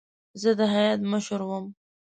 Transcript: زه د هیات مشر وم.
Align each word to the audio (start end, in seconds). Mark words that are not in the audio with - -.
زه 0.41 0.49
د 0.59 0.61
هیات 0.73 1.01
مشر 1.11 1.41
وم. 1.49 1.65